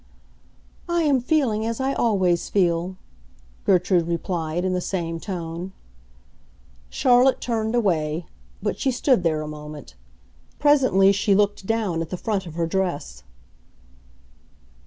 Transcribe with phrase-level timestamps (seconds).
[0.89, 2.97] "I am feeling as I always feel,"
[3.65, 5.73] Gertrude replied, in the same tone.
[6.89, 8.25] Charlotte turned away;
[8.63, 9.93] but she stood there a moment.
[10.57, 13.21] Presently she looked down at the front of her dress.